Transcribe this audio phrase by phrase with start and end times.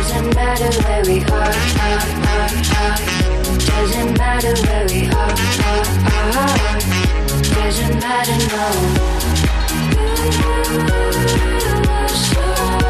[0.00, 2.00] Doesn't matter where we are, are,
[2.32, 2.48] are,
[2.80, 2.96] are.
[3.58, 5.34] Doesn't matter where we are,
[5.68, 5.84] are,
[6.38, 6.80] are.
[7.52, 9.10] Doesn't matter, no.
[12.00, 12.89] Nothing's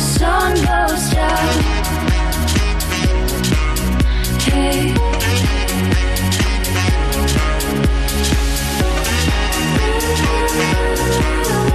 [0.00, 1.62] Sun goes down.
[4.40, 4.94] Hey.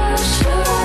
[0.08, 0.85] As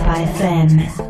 [0.00, 1.09] Europa FM.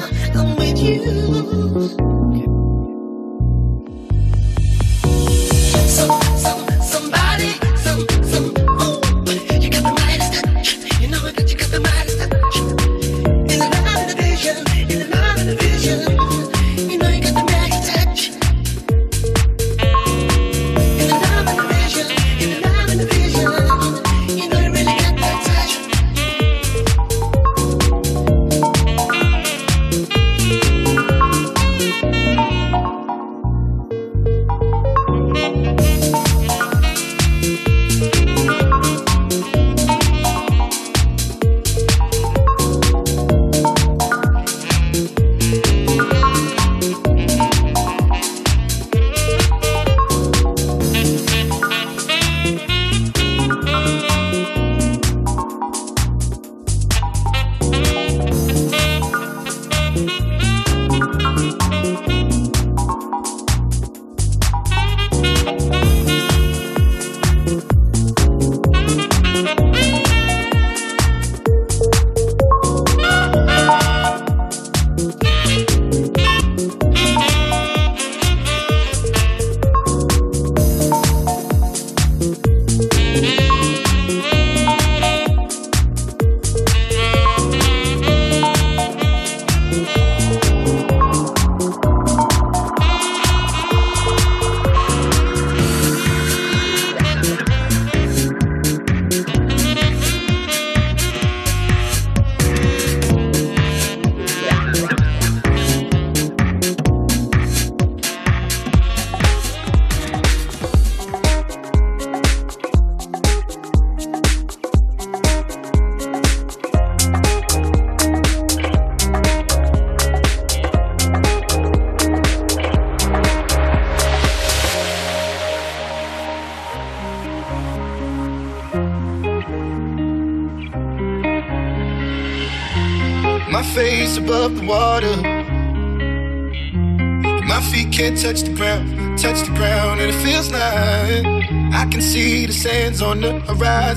[0.00, 0.54] Horizon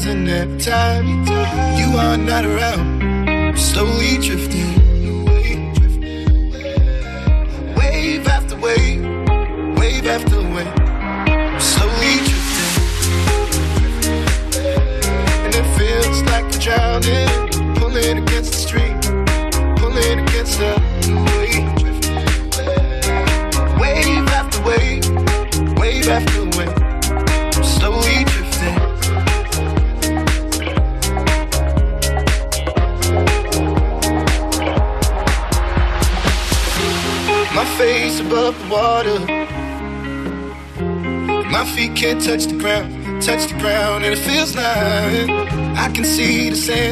[0.09, 1.16] every time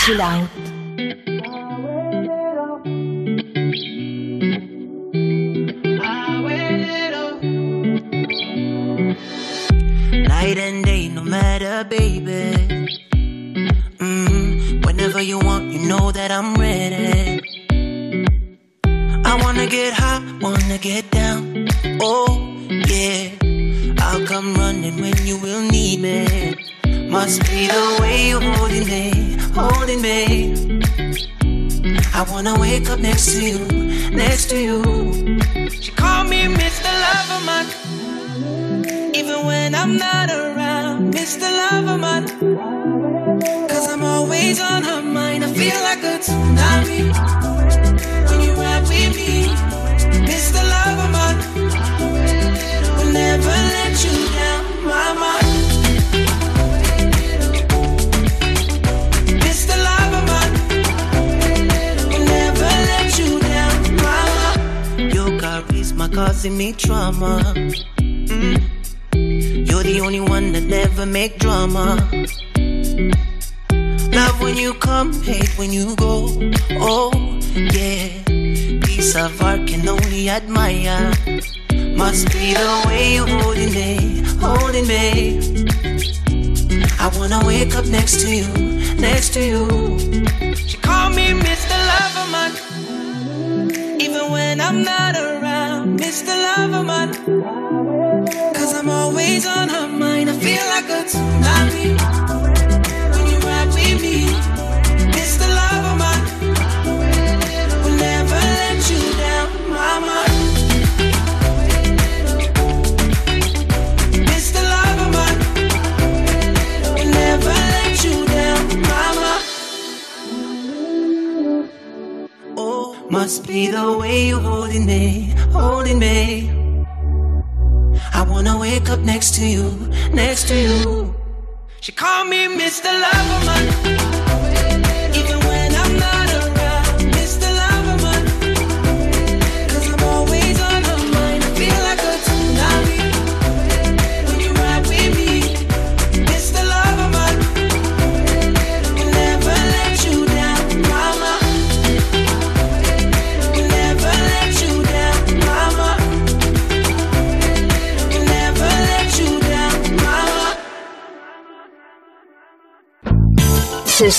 [0.00, 0.59] Sesión Chill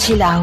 [0.00, 0.42] 凄凉。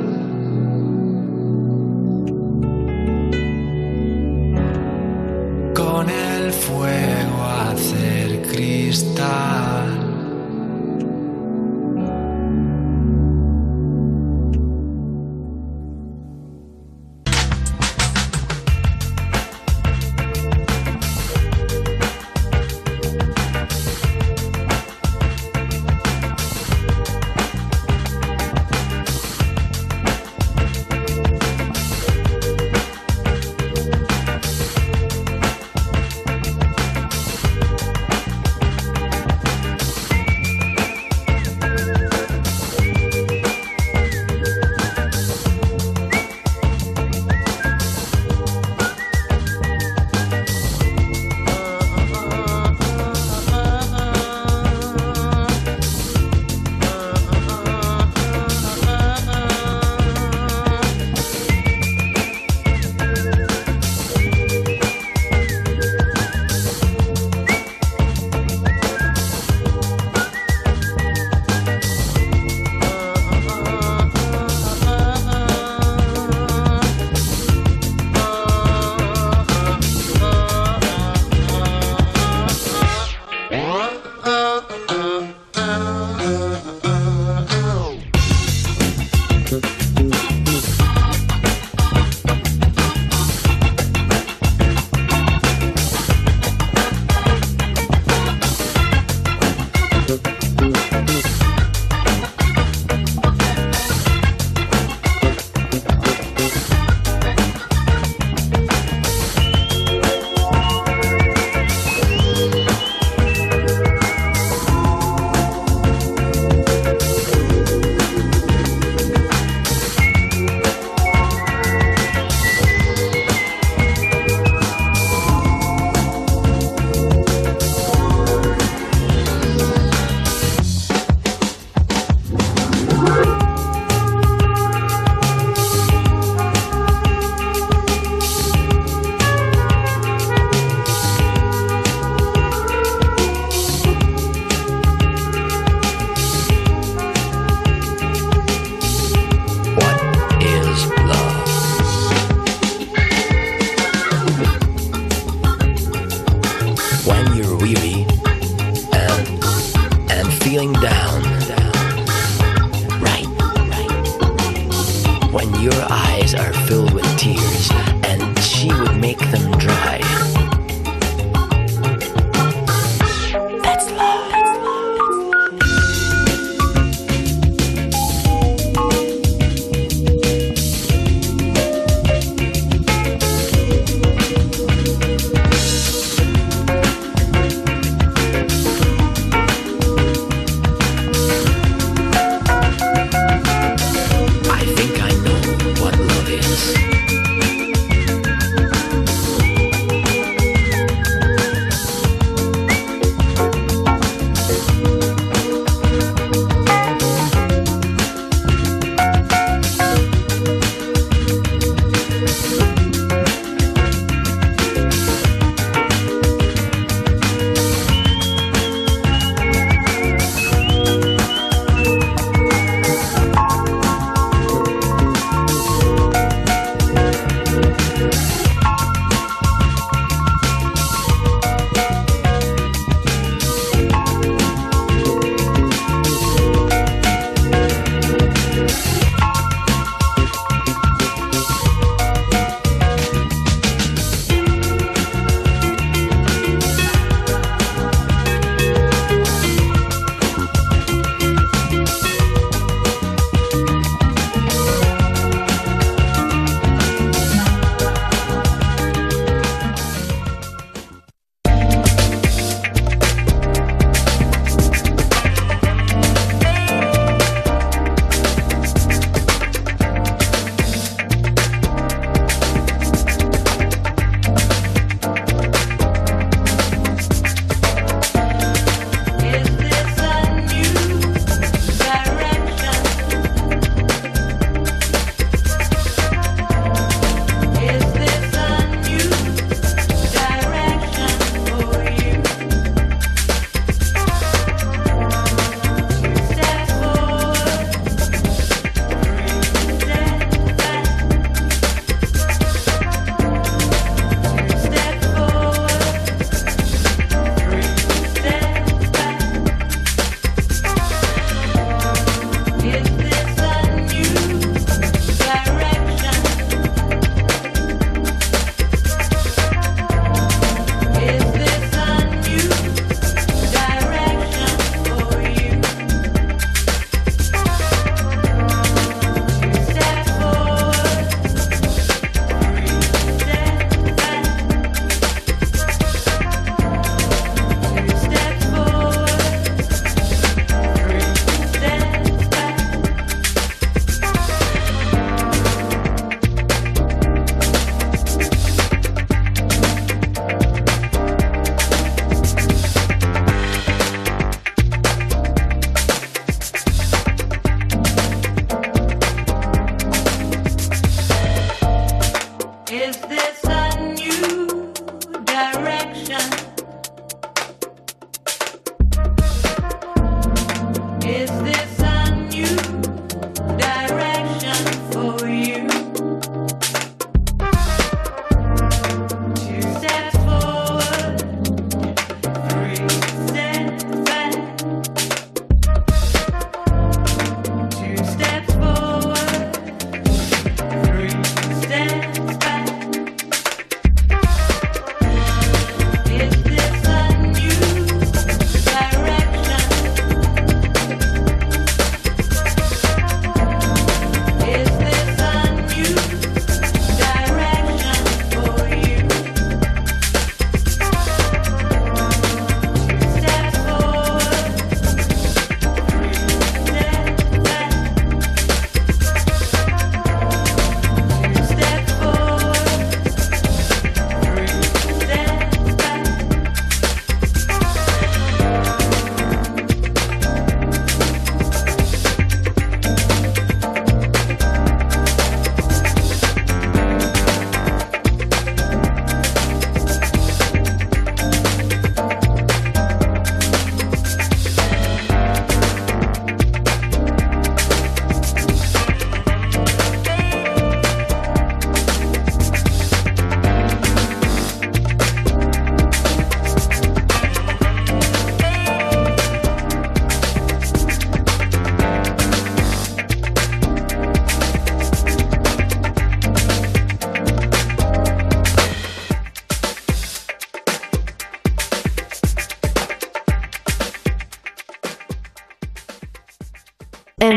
[8.91, 9.90] Hacer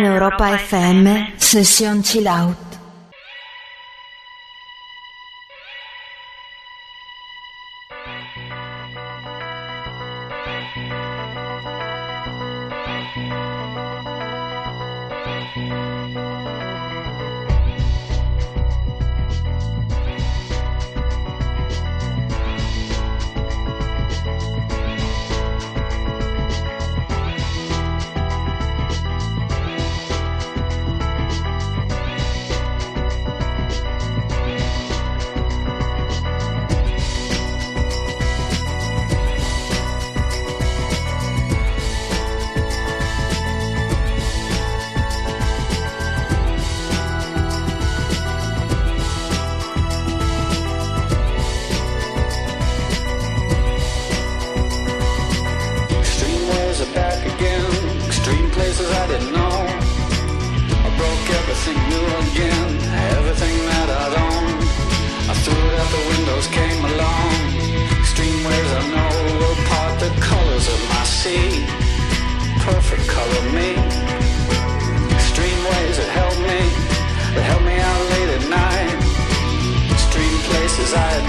[0.04, 2.56] Europa FM, Session Chill Out.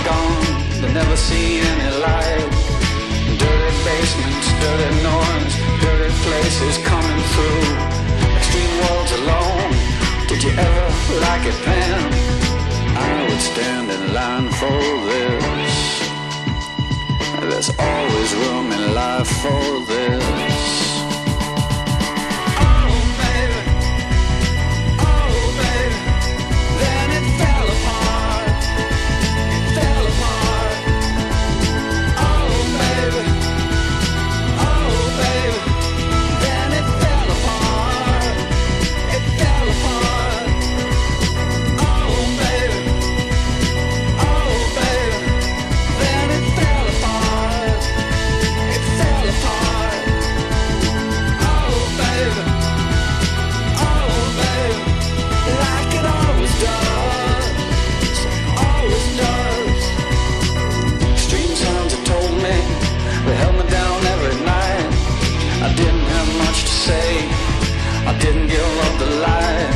[0.06, 0.46] gone
[0.96, 2.50] never see any light.
[3.42, 7.66] Dirty basements, dirty noise, dirty places coming through.
[8.40, 9.72] Extreme walls alone.
[10.30, 10.86] Did you ever
[11.26, 12.12] like it, Pam?
[12.96, 14.80] I would stand in line for
[15.10, 15.78] this.
[17.50, 20.85] There's always room in life for this.
[68.20, 69.72] didn't give up the light.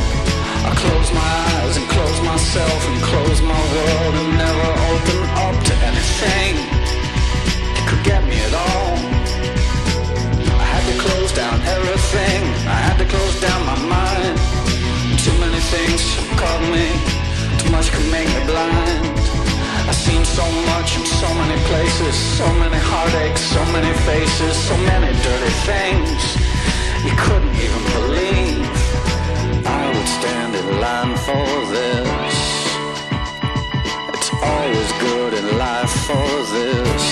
[0.64, 5.56] I closed my eyes and closed myself and closed my world and never opened up
[5.68, 6.52] to anything
[7.74, 8.92] that could get me at all.
[10.60, 12.40] I had to close down everything.
[12.68, 14.36] I had to close down my mind.
[15.20, 16.00] Too many things
[16.40, 16.86] caught me.
[17.60, 19.10] Too much could make me blind.
[19.88, 24.76] I've seen so much in so many places, so many heartaches, so many faces, so
[24.86, 26.40] many dirty things
[27.04, 28.29] you couldn't even believe
[31.16, 32.08] for this.
[34.14, 37.09] It's always good in life for this.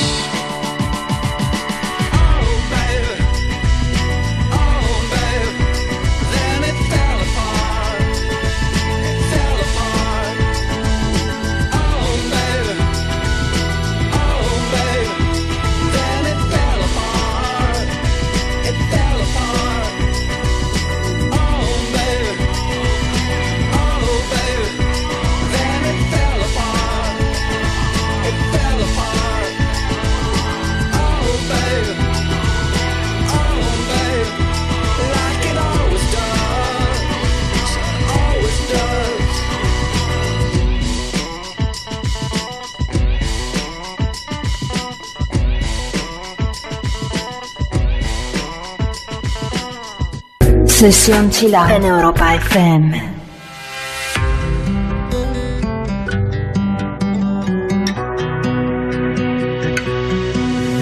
[50.79, 52.93] Sesión Chill Out en Europa FM.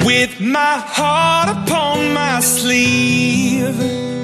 [0.04, 3.74] With my heart upon my sleeve,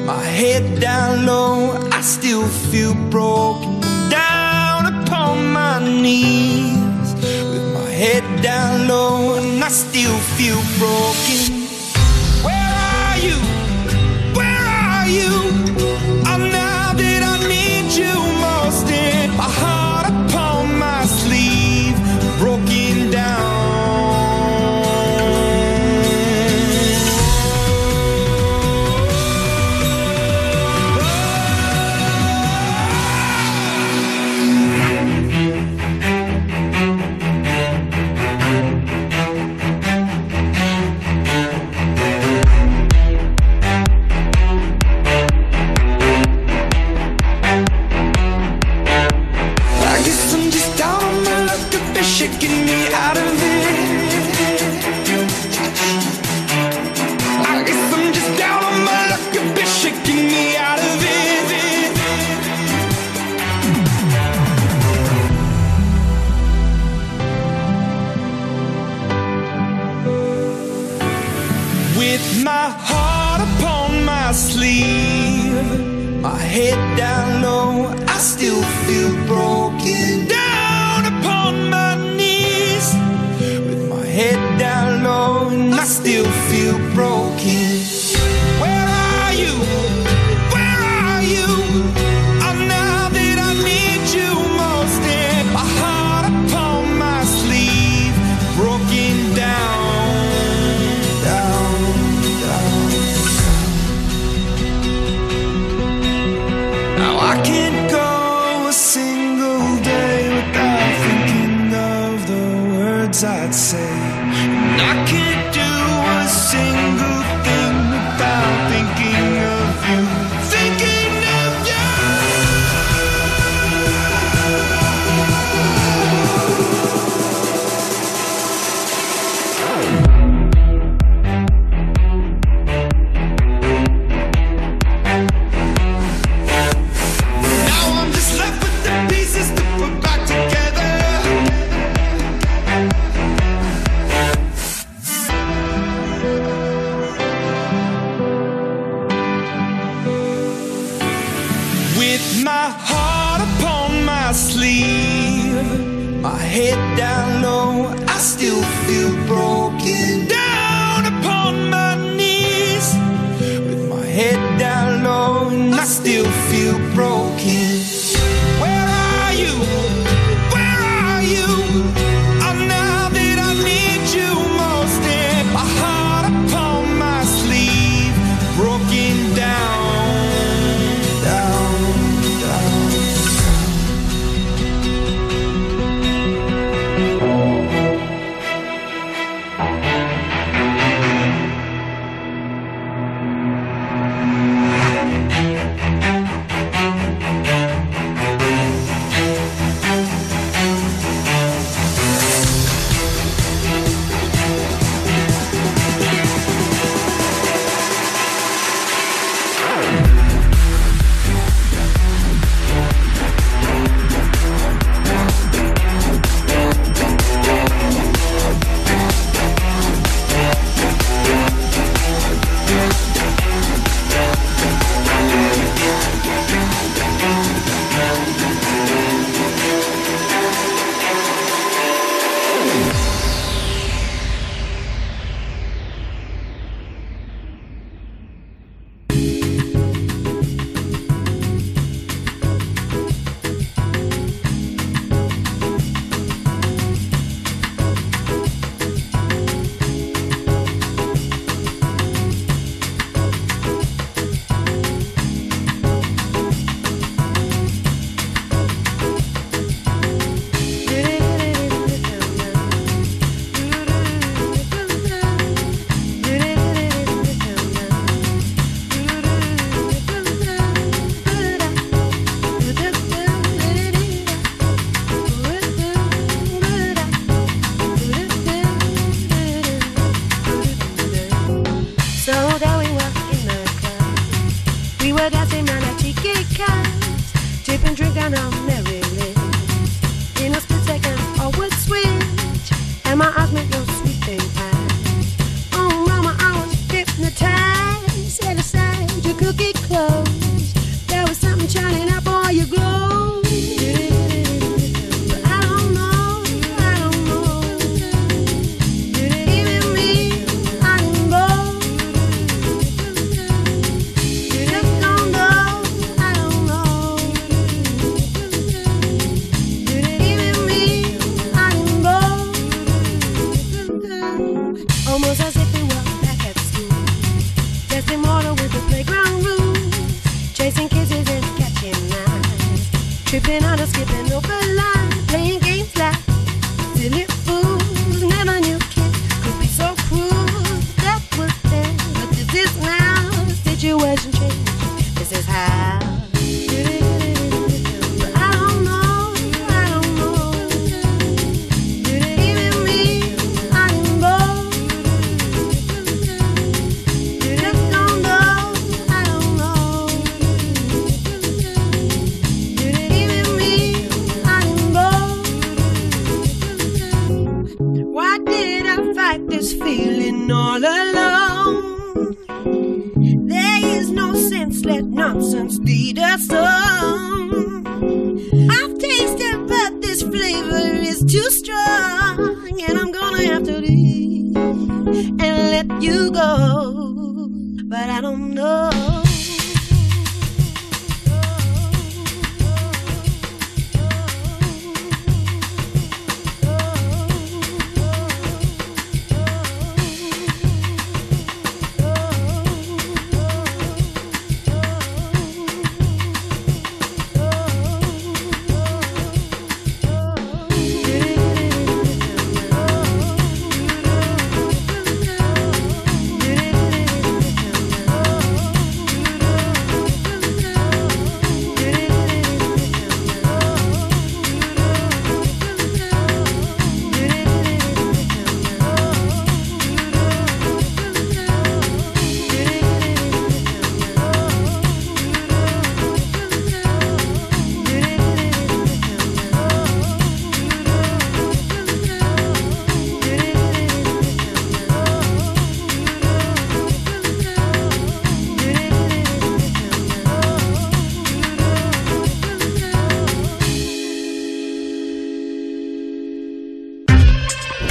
[0.05, 7.15] my head down low, I still feel broken down upon my knees.
[7.51, 11.12] With my head down low, and I still feel broken.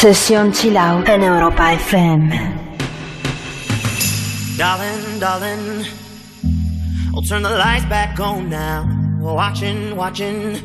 [0.00, 2.30] Session Chill Out Europa FM.
[4.56, 5.84] Darling, darling,
[7.14, 8.88] I'll turn the lights back on now.
[9.20, 10.56] We're watching, watching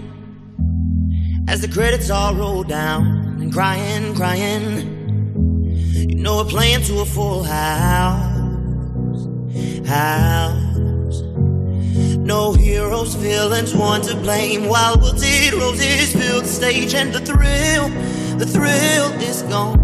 [1.49, 3.03] as the credits all roll down
[3.41, 4.64] and crying, crying.
[6.10, 9.28] You know we're playing to a full house,
[9.86, 11.22] house.
[12.26, 14.70] No heroes, villains, one to blame.
[14.70, 18.05] While wilted roses fill the stage and the thrill
[18.38, 19.80] the thrill is gone.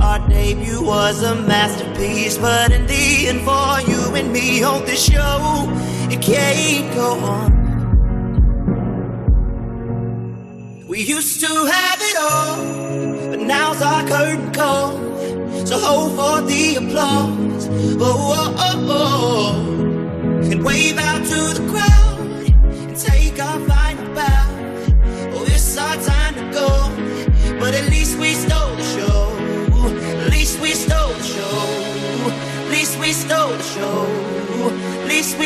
[0.00, 5.04] Our debut was a masterpiece, but in the end, for you and me on this
[5.04, 5.66] show,
[6.10, 7.58] it can't go on.
[10.88, 14.92] We used to have it all, but now's our curtain call.
[15.66, 17.68] So hold for the applause,
[18.00, 20.50] oh, oh, oh, oh.
[20.50, 20.97] and wave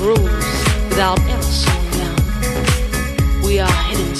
[0.00, 0.30] rules
[0.88, 3.42] without ever slowing down.
[3.42, 4.19] We are hidden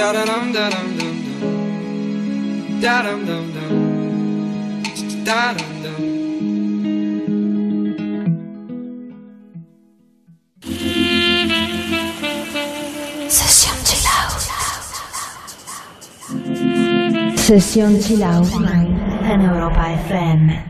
[0.00, 0.96] da dum da dum
[2.80, 3.72] da dum dum dum,
[5.26, 6.02] da dum dum.
[13.28, 14.42] Session chill out.
[17.38, 18.48] Session chill out
[19.42, 20.69] Europa FM.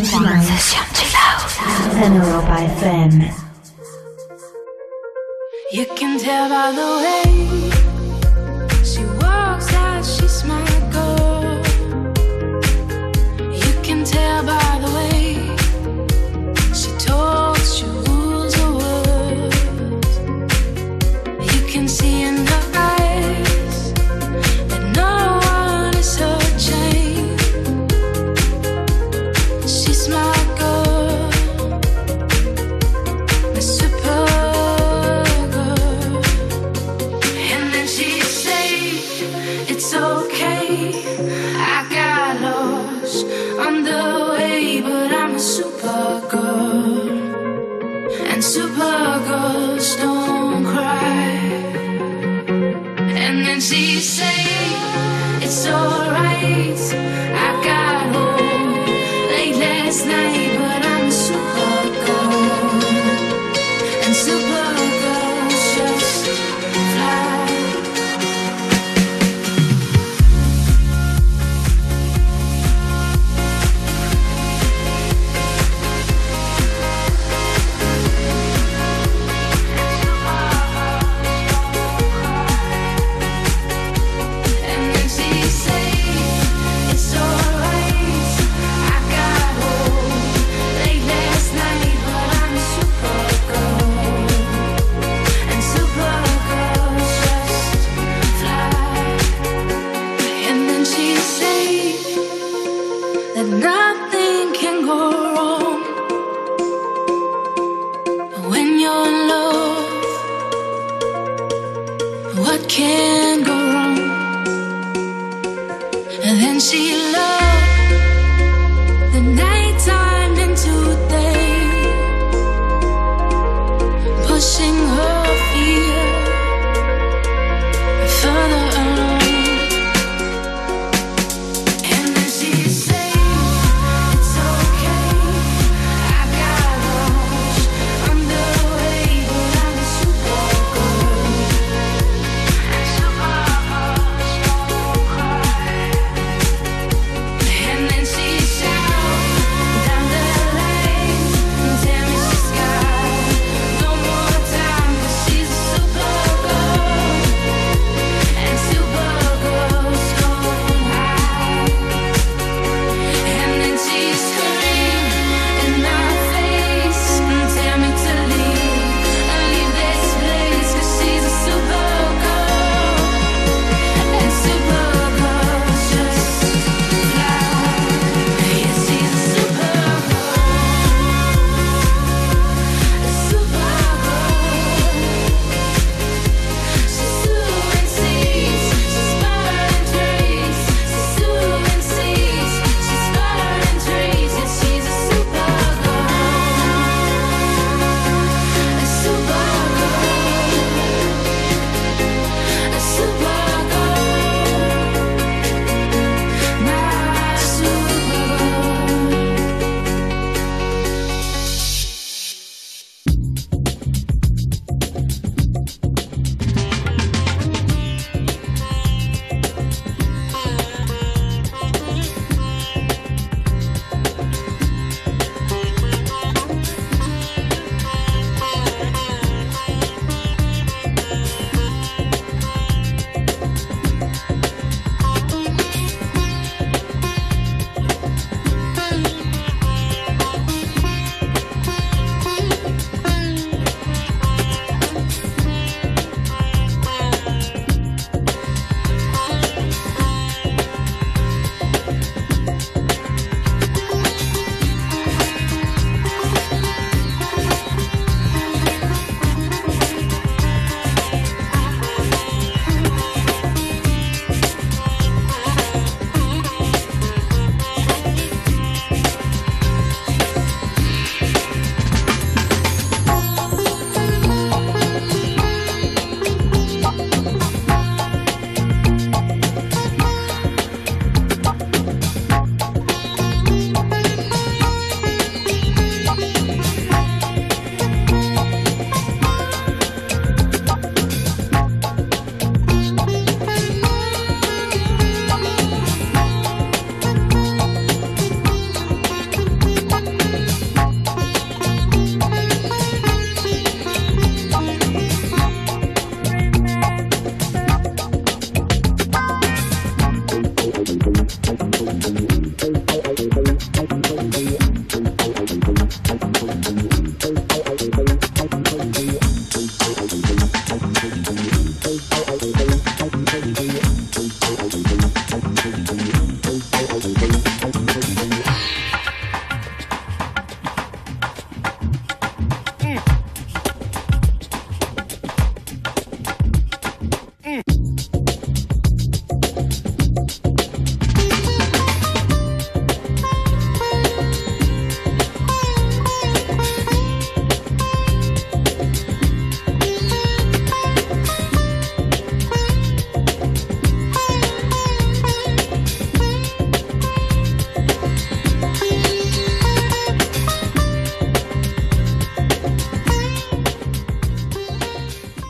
[0.00, 2.62] Chill Sesión Chill Out en Europa